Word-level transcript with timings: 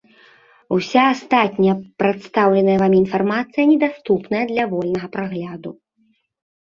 Уся 0.75 1.03
астатняя 1.13 1.75
прадстаўленая 1.99 2.77
вамі 2.85 2.97
інфармацыя 3.03 3.65
недаступная 3.75 4.43
для 4.53 4.63
вольнага 4.73 5.07
прагляду. 5.17 5.71